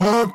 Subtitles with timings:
[0.00, 0.32] Раз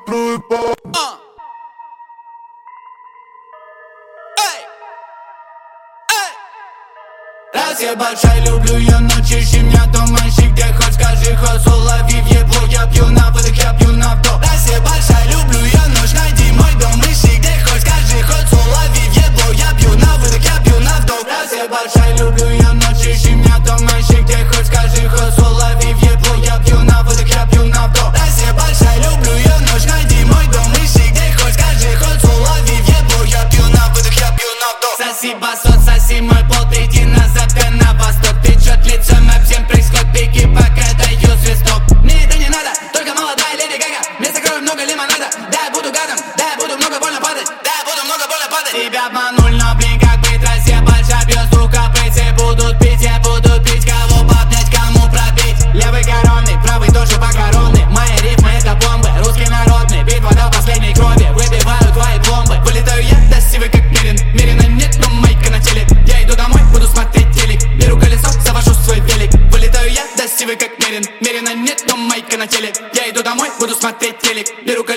[7.80, 12.26] я большая, люблю ее, но чище меня дома ищи Где хоть скажи, хоть улови в
[12.28, 14.40] ебло Я пью на выдох, я пью на вдох.
[14.40, 19.10] Раз я большая, люблю ее, ночь найди мой дом Ищи где хоть скажи, хоть улови
[19.10, 21.24] в ебло Я пью на выдох, я пью на вдох.
[21.26, 22.65] Раз я большая, люблю ее,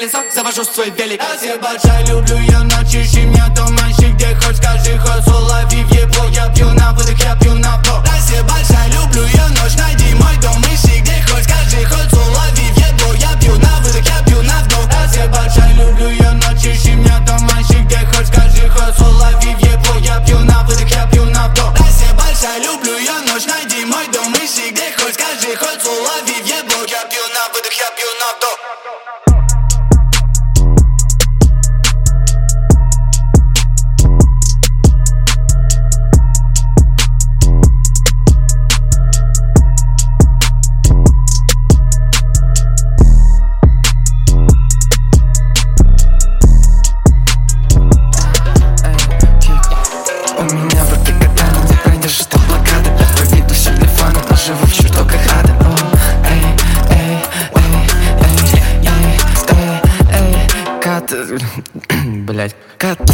[0.10, 1.22] колесо, завожу свой велик
[1.62, 6.26] большая, люблю ее, но чище меня дома ищи Где хоть скажи, хоть улови в ебло
[6.30, 10.62] Я пью на выдох, я пью на Россия большая, люблю ее, ночь найди мой дом
[10.64, 14.62] Ищи где хоть скажи, хоть улови в ебло Я пью на выдох, я пью на
[14.64, 14.86] вдох
[15.32, 19.96] большая, люблю ее, но чище меня дома ищи Где хоть скажи, хоть улови в ебло
[20.00, 21.74] Я пью на выдох, я пью на вдох
[22.18, 26.86] большая, люблю ее, ночь найди мой дом Ищи где хоть скажи, хоть улови в ебло
[26.88, 29.39] Я пью на выдох, я пью на вдох
[62.80, 63.09] как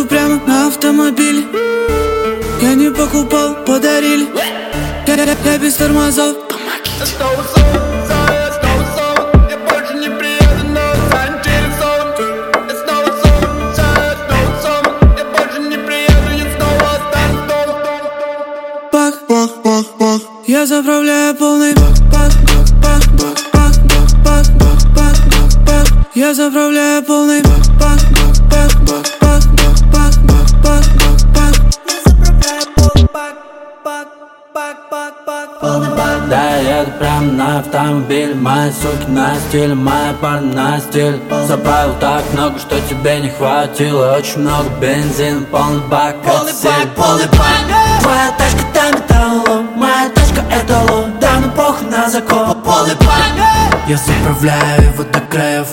[0.00, 1.44] Еду прямо на автомобиле.
[2.62, 4.28] Я не покупал, подарили.
[5.06, 6.36] Я, я, я без тормозов.
[6.48, 7.10] Бак.
[20.46, 21.59] Я заправляю полный
[38.80, 44.40] суки на стиль, моя пара на стиль Заправил так много, что тебе не хватило Очень
[44.40, 47.62] много бензина, полный бак Полный бак, полный бак
[48.04, 53.24] Моя тачка там металло Моя тачка это ло Да ну похуй на закон Полный бак
[53.86, 55.66] Я заправляю его до краев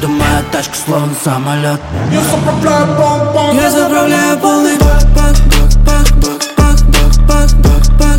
[0.00, 6.78] Да моя тачка словно самолет Я заправляю полный бак, бак, бак, бак,
[7.26, 8.18] бак, бак,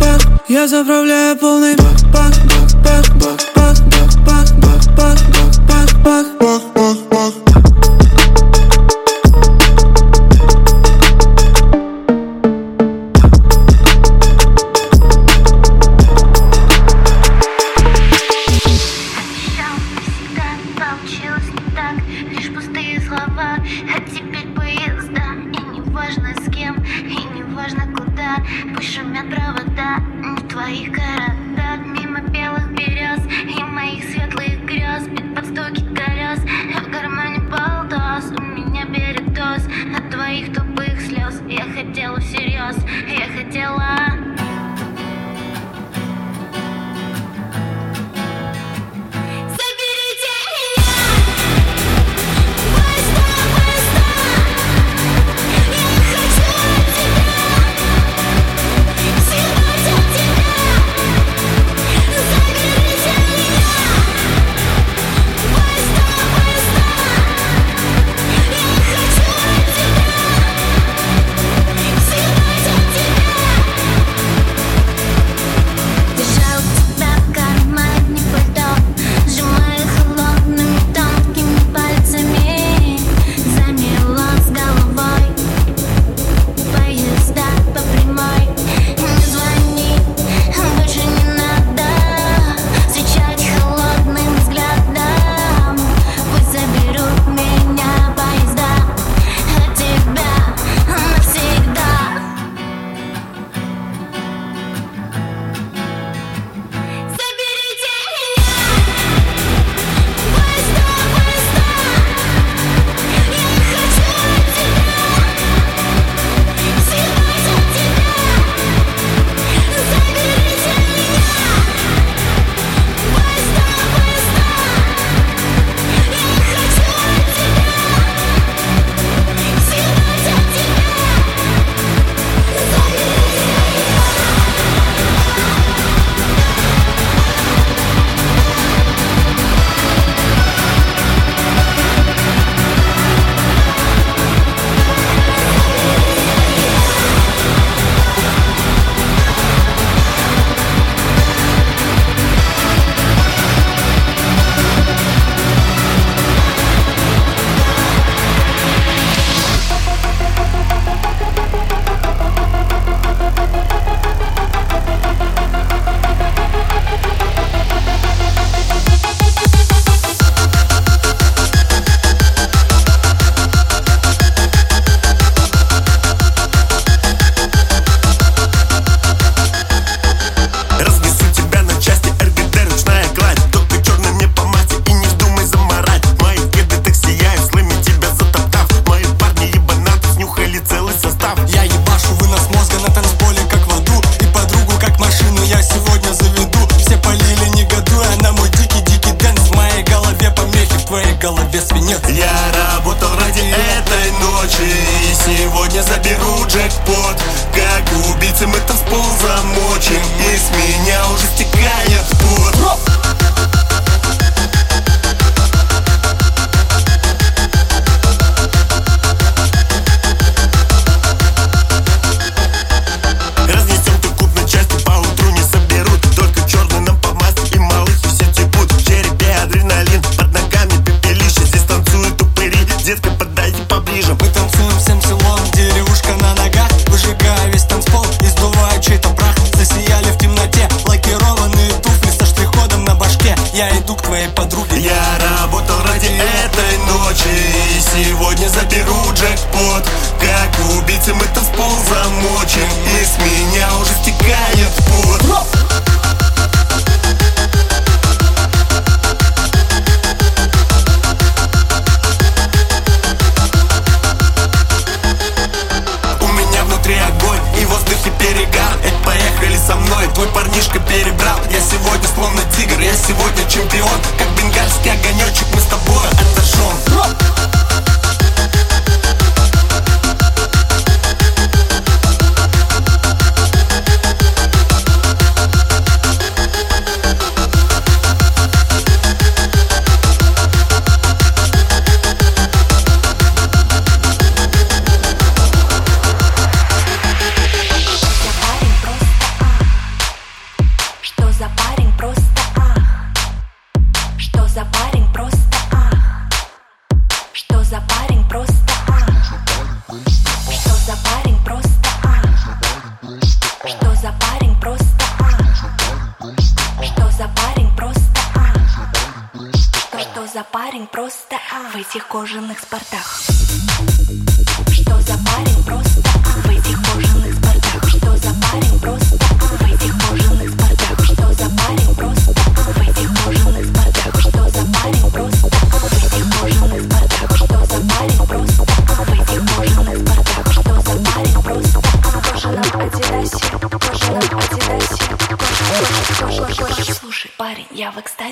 [0.00, 1.97] бак, Я заправляю полный бак,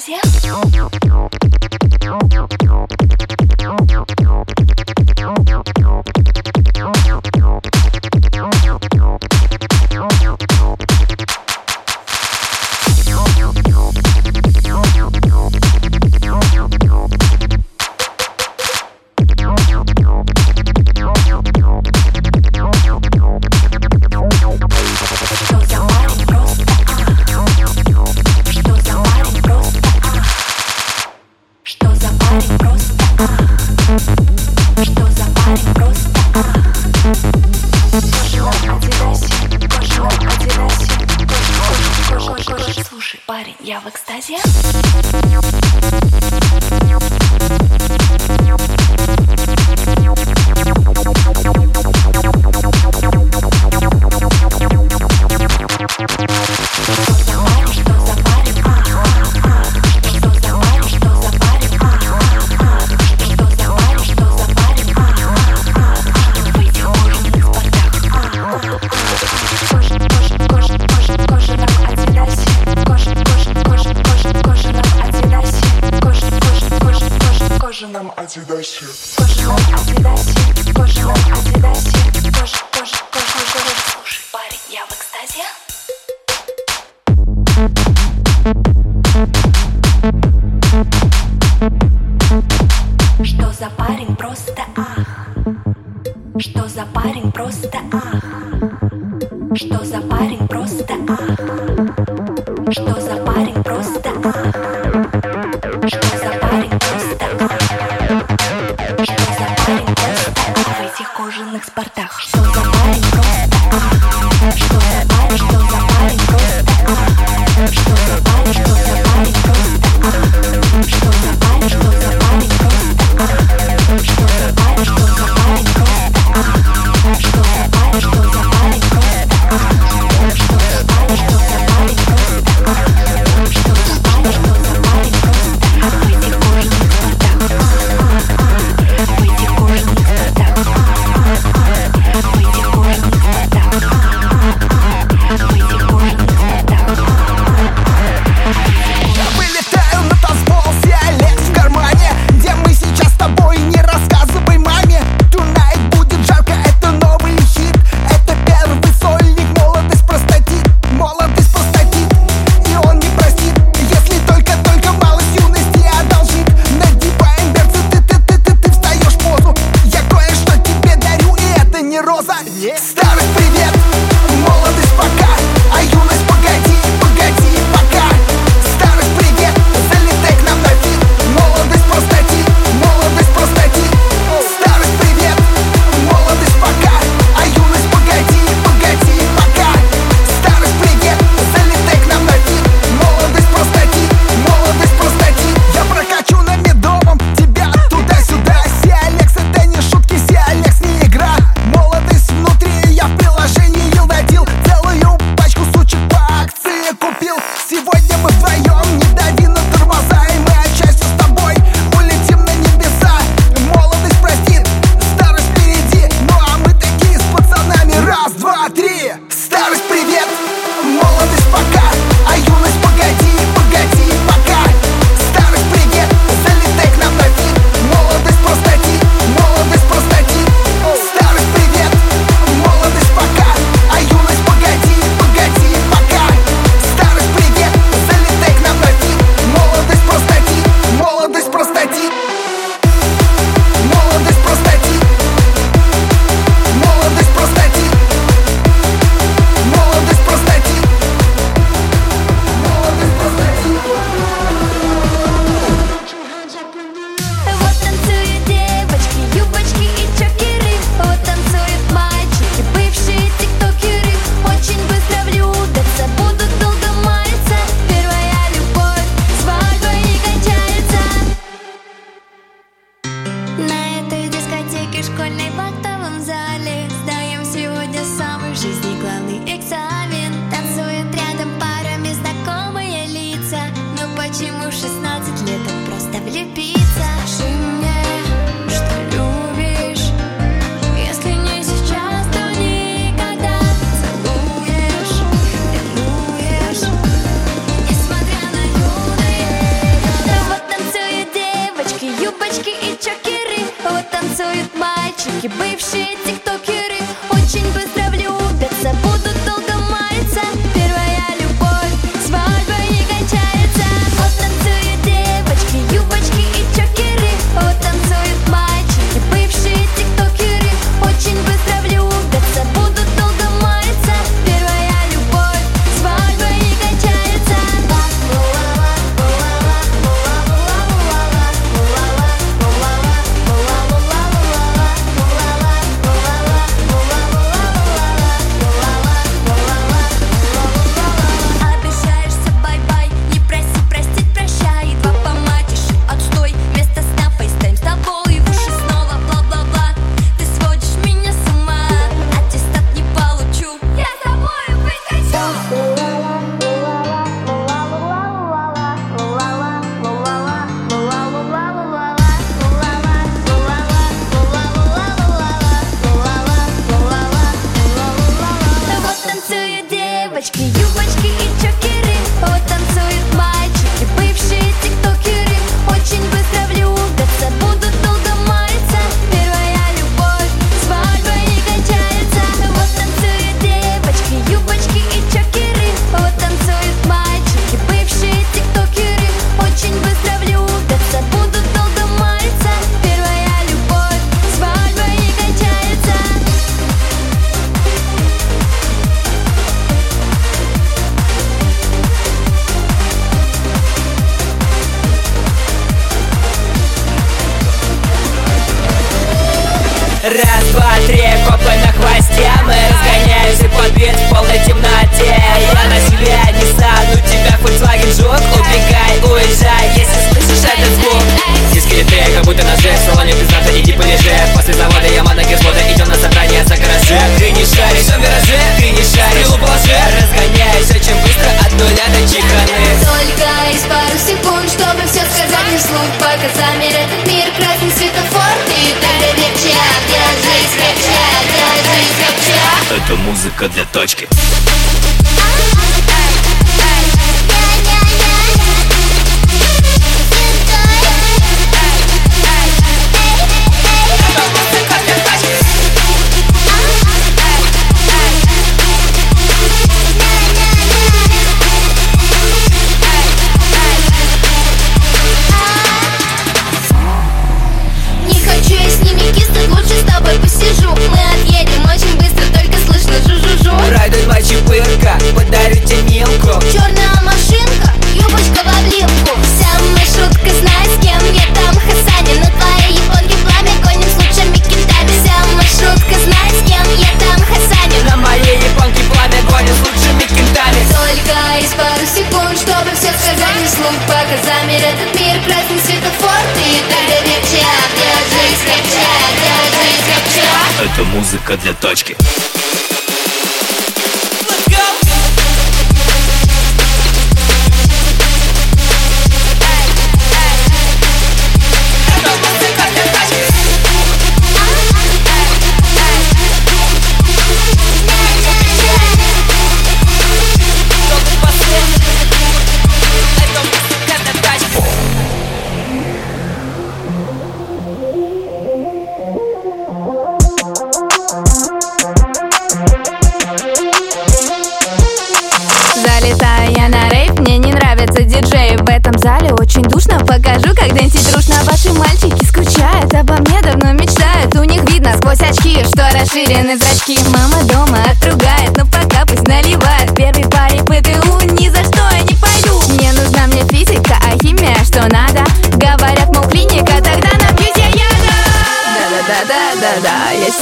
[0.08, 0.20] я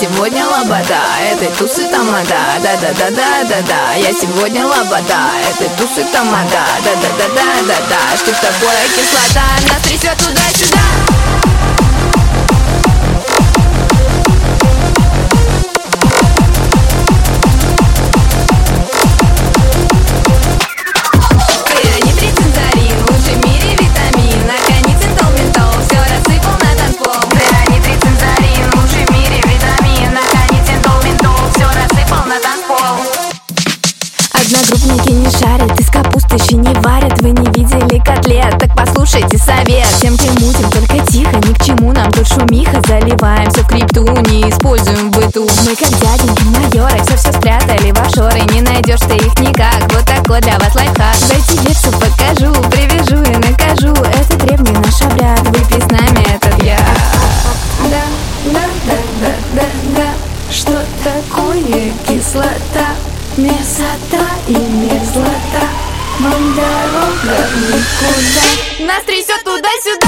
[0.04, 1.00] сегодня лобода,
[1.32, 3.94] этой тусы тамада, да-да-да-да-да-да.
[3.94, 8.16] Я сегодня лобода, этой тусы тамада, да-да-да-да-да-да.
[8.16, 9.44] Что такое кислота?
[9.70, 11.03] Нас трясет туда-сюда.
[36.34, 39.86] Еще не варят Вы не видели котлет, так послушайте совет.
[39.86, 41.92] Всем мутим, только тихо, ни к чему.
[41.92, 45.48] Нам тут шумиха Заливаем все в крипту, не используем быту.
[45.64, 48.40] Мы как дяденьки майоры, все-все спрятали в офшоры.
[48.52, 51.16] Не найдешь ты их никак, вот такой для вас лайфхак.
[51.28, 53.92] Дайте версу покажу, привяжу и накажу.
[53.92, 56.78] Это древний наш обряд, выпей с нами этот я.
[57.90, 58.02] Да,
[58.52, 59.66] да, да, да, да,
[59.96, 60.06] да.
[60.50, 62.94] Что такое кислота?
[63.36, 64.93] Мерзота и мерзлота
[66.24, 68.86] Вам дорога никуда.
[68.86, 70.03] Нас трясет туда-сюда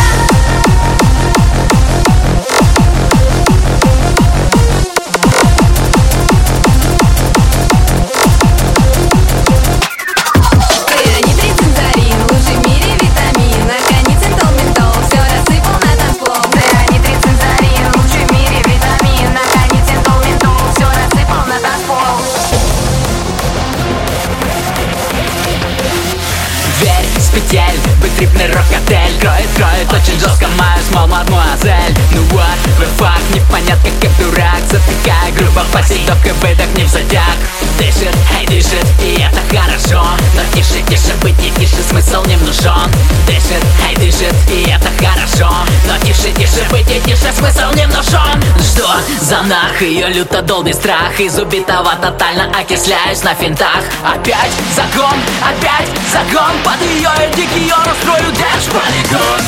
[46.57, 48.89] тише, тише, быть не тише, смысл не внушен Что
[49.21, 55.89] за нах, ее люто долбит страх Из убитого тотально окисляюсь на финтах Опять загон, опять
[56.13, 59.41] загон Под ее дикий я расстрою дэнс полигон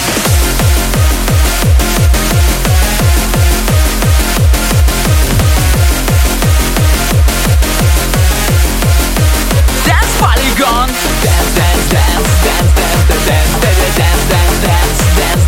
[11.22, 15.47] dance, dance, dance, dance, dance, dance, dance, dance, dance, dance, dance,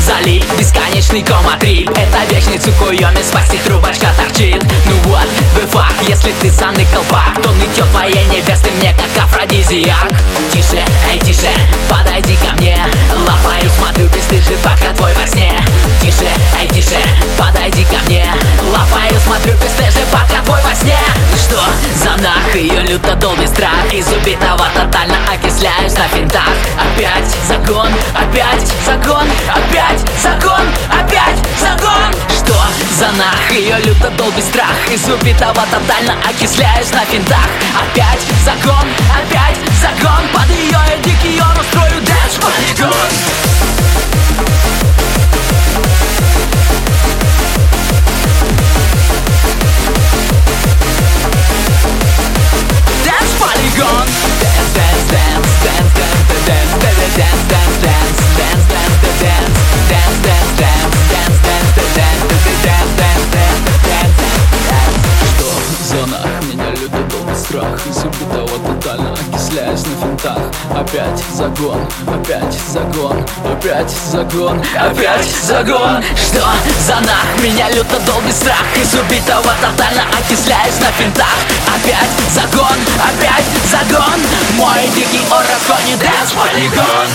[0.00, 4.62] залив бесконечный кома-трип Это вечный цукуйоми, спасти трубочка торчит.
[4.86, 10.12] Ну вот, вы факт, если ты санный колпак То нытье твоей невесты мне как афродизиак.
[10.52, 11.50] Тише, эй, тише,
[11.88, 12.78] подойди ко мне.
[13.26, 15.52] Лапаю, смотрю, бесстыжий, пока твой во сне.
[16.00, 16.28] Тише,
[16.60, 16.98] эй, тише,
[17.38, 18.26] подойди ко мне.
[18.72, 20.98] Лапаю, смотрю, бесстыжий, пока твой во сне
[22.02, 23.92] За нах, ее люто долбит страх.
[23.92, 26.54] Из убитого тотально окисляюсь на финтах.
[26.78, 32.12] Опять загон, опять загон, опять загон, опять загон.
[32.28, 32.54] Что
[32.98, 34.76] за нах, ее люто долбит страх.
[34.92, 37.48] Из убитого тотально окисляюсь на финтах.
[37.74, 40.28] Опять загон, опять загон.
[40.32, 42.38] Под ее дикий я устрою дэнс
[66.06, 70.38] нах меня люто долбит страх убитого тотально окисляюсь на финтах
[70.74, 76.44] Опять загон, опять загон, опять загон, опять загон Что
[76.86, 83.44] за нах меня люто долбит страх Из убитого тотально окисляюсь на финтах Опять загон, опять
[83.70, 87.08] загон мой дикий ор расходит дэнс-полигон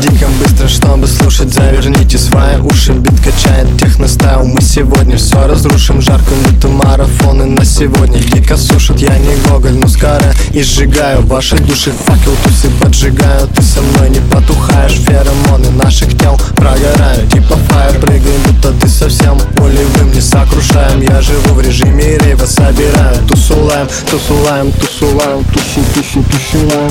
[0.00, 2.92] Диком быстро быстро, чтобы слушать, заверните свои уши.
[2.92, 6.00] Бит качает техностайл, мы сегодня все разрушим.
[6.00, 8.18] Жарко, будто марафоны на сегодня.
[8.18, 13.62] Дико сушат, я не Гоголь, но скоро И сжигаю ваши души, факел тусы поджигаю Ты
[13.62, 20.12] со мной не потухаешь, феромоны наших тел Прогорают, типа фаер, прыгаем, будто ты совсем Пулевым
[20.12, 26.90] не сокрушаем, я живу в режиме рейва Собираю, тусулаем, тусулаем, тусулаем, тусу, тусу, тусулаем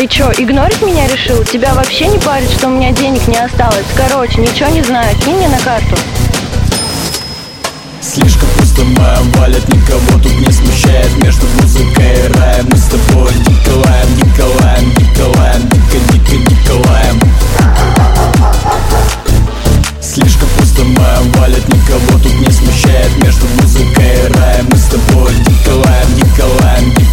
[0.00, 1.44] Ты чё, игнорить меня решил?
[1.44, 3.84] Тебя вообще не парит, что у меня денег не осталось?
[3.94, 5.94] Короче, ничего не знаю, кинь мне на карту.
[8.00, 13.30] Слишком пусто моя валит, никого тут не смущает Между музыкой и раем мы с тобой
[13.46, 17.20] Николаем, Николаем, Николаем, дико, дико, Николаем
[20.00, 25.34] Слишком пусто моя валит, никого тут не смущает Между музыкой и раем мы с тобой
[25.46, 27.09] Николаем, Николаем, Николаем,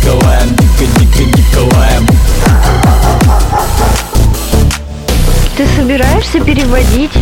[5.57, 7.13] Ты собираешься переводить?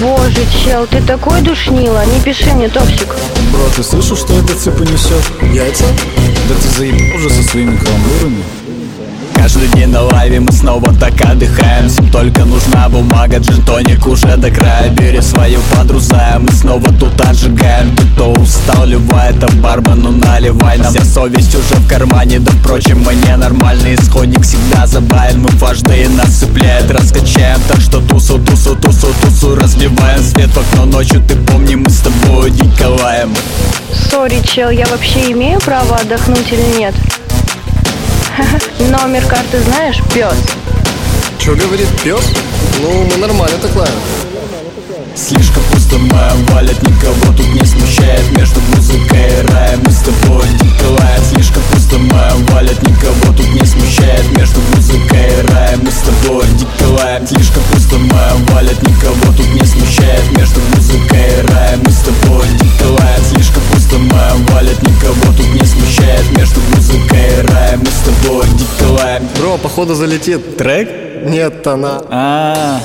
[0.00, 3.14] Боже, чел, ты такой душнила, не пиши мне, топсик.
[3.52, 5.22] Бро, ты слышал, что этот цыпа несет?
[5.52, 5.84] Яйца?
[6.48, 8.42] Да ты заебал уже со своими каламбурами.
[9.44, 11.90] Каждый день на лайве Мы снова так отдыхаем.
[11.90, 14.88] Всем только нужна бумага, джентоник уже до края.
[14.88, 17.94] Бери свою подрузаем, мы снова тут отжигаем.
[17.94, 20.94] Ты кто устал, любая это бармену наливай нам.
[20.94, 26.30] Вся совесть уже в кармане, да впрочем мы ненормальный Исходник всегда забавен, мы важные нас
[26.38, 26.90] цепляет.
[26.90, 30.22] Раскачаем, так что тусу, тусу, тусу, тусу Разбиваем.
[30.22, 33.34] Свет в окно ночью, ты помни, мы с тобой дико лаем
[34.10, 36.94] Сори, чел, я вообще имею право отдохнуть или нет?
[38.80, 40.34] Номер карты знаешь, пес?
[41.38, 42.24] Что говорит пес?
[42.80, 43.94] Ну, мы нормально так лаем.
[45.14, 50.44] Слишком пусто моя валит, никого тут не смущает Между музыкой и раем мы с тобой
[50.60, 55.90] дико лаем Слишком пусто моя валит, никого тут не смущает Между музыкой и раем мы
[55.92, 61.46] с тобой дико лаем Слишком пусто моя валит, никого тут не смущает Между музыкой и
[61.46, 63.62] раем мы с тобой дико лаем Слишком
[63.98, 69.28] моя валит, никого тут не смущает Между музыкой и раем мы с тобой дико лаем
[69.38, 70.56] Бро, походу залетит.
[70.56, 70.88] Трек?
[71.24, 72.02] Нет, она.
[72.08, 72.80] А,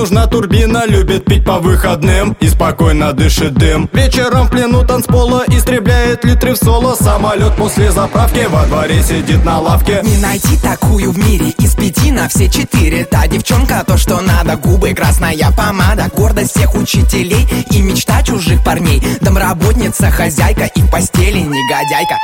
[0.00, 3.88] нужна турбина Любит пить по выходным и спокойно дышит дым.
[3.92, 9.60] Вечером в плену танцпола истребляет литры в соло Самолет после заправки во дворе сидит на
[9.60, 10.00] лавке.
[10.02, 13.04] Не найти такую в мире из пяти на все четыре.
[13.04, 16.10] Та девчонка то, что надо, губы красная помада.
[16.16, 19.02] Гордость всех учителей и мечта чужих парней.
[19.20, 22.16] Домработница, хозяйка и в постели негодяйка.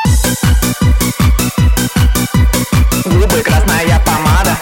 [3.05, 4.57] Губы красная помада.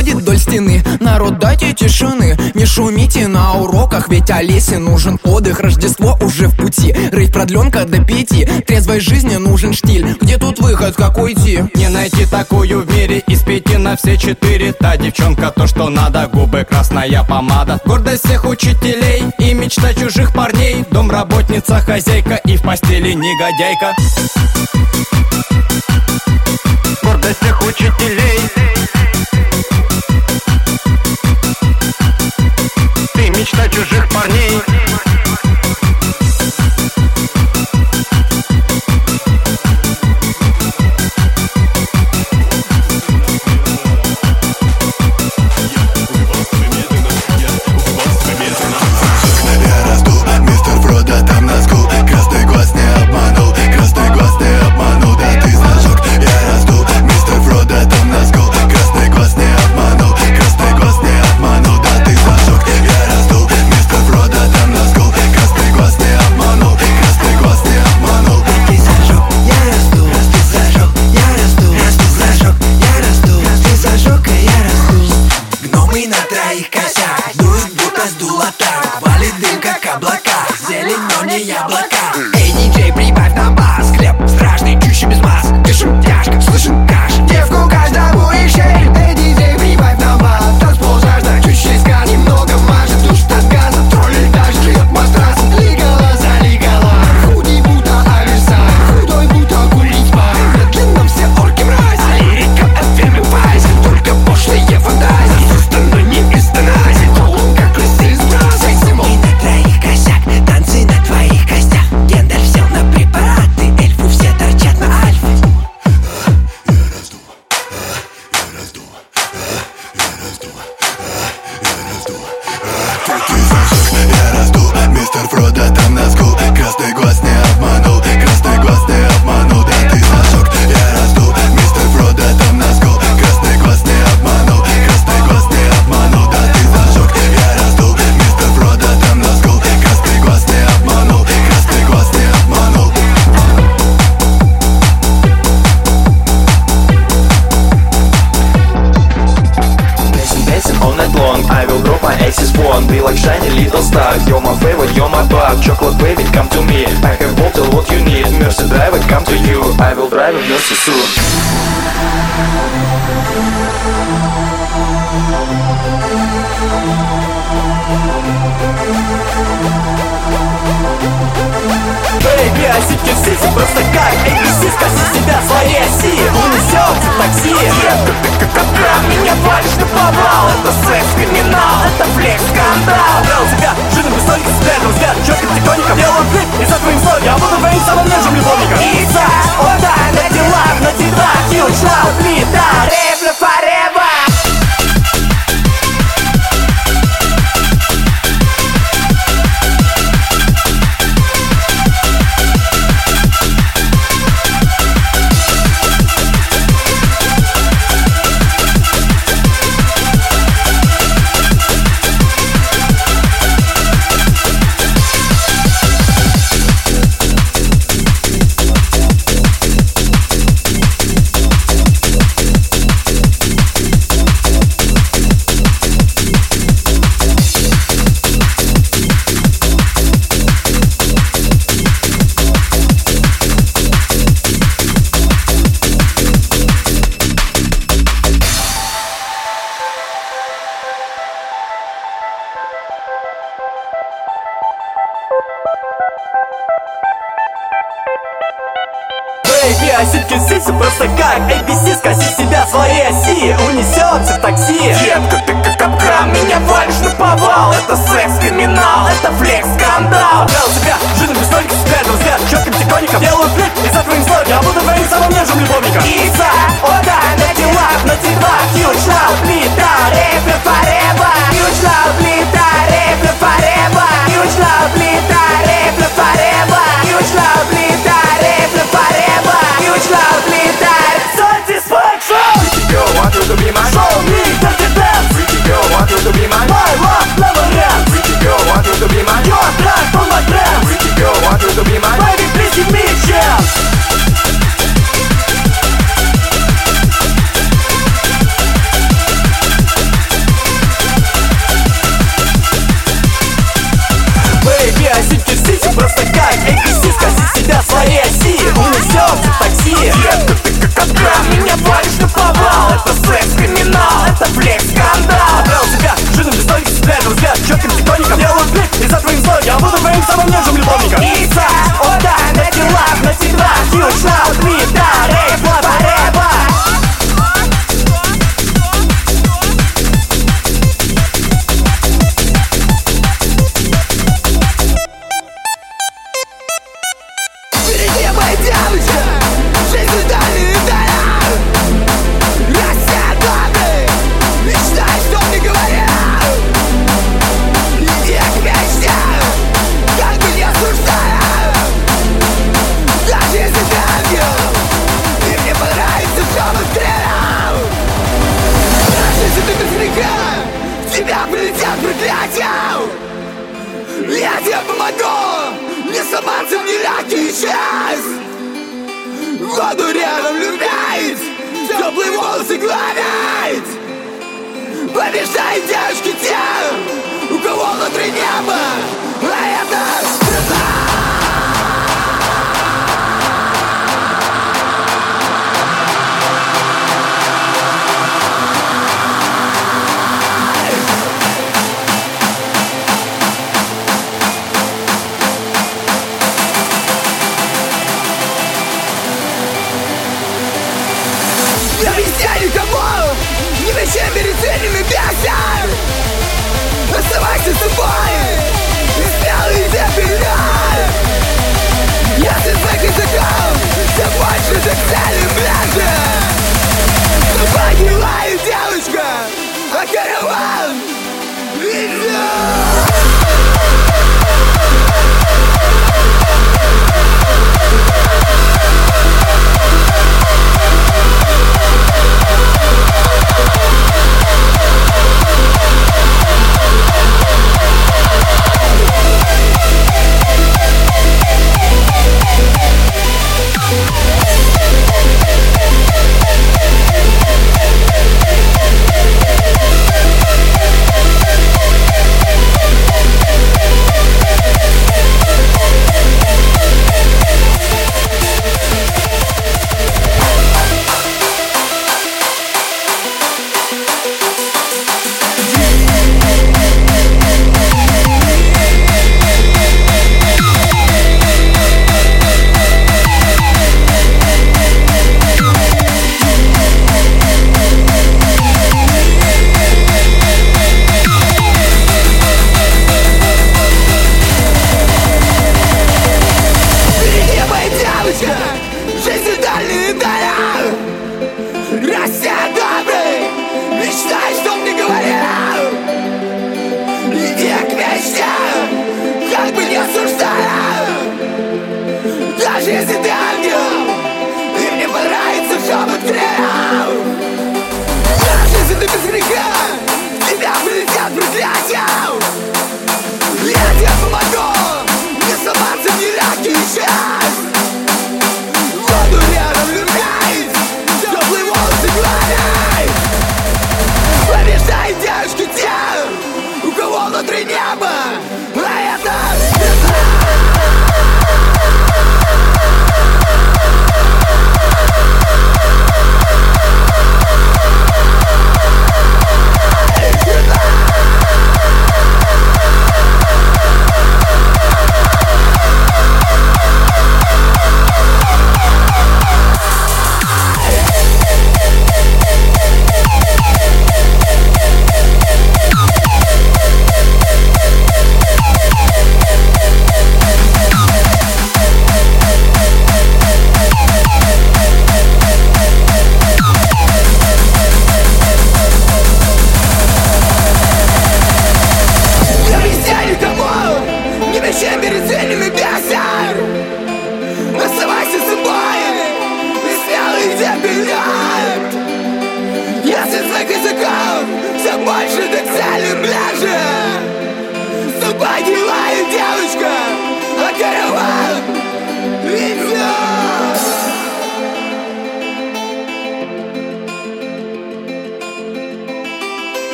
[0.00, 0.82] ходит вдоль стены.
[1.00, 6.94] Народ, дайте тишины, не шумите на уроках Ведь Олесе нужен отдых, Рождество уже в пути.
[7.12, 10.16] Рыть продленка до пяти, трезвой жизни нужен штиль.
[10.18, 11.64] Где тут выход, какой идти?
[11.74, 14.72] Не найти такую в мире из пяти на все четыре.
[14.72, 17.78] Та девчонка то, что надо, губы красная помада.
[17.84, 20.82] Гордость всех учителей и мечта чужих парней.
[20.90, 23.94] Дом работница, хозяйка и в постели негодяйка.
[27.02, 28.79] Гордость всех учителей
[33.40, 34.89] мечта чужих парней.